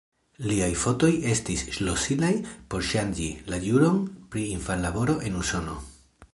Liaj 0.51 0.69
fotoj 0.83 1.09
estis 1.33 1.65
ŝlosilaj 1.75 2.31
por 2.75 2.87
ŝanĝi 2.89 3.29
la 3.53 3.63
juron 3.69 4.03
pri 4.33 4.49
infanlaboro 4.57 5.21
en 5.29 5.41
Usono. 5.45 5.81